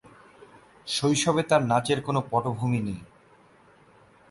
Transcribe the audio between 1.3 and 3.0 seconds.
তাঁর নাচের কোন পটভূমি নেই।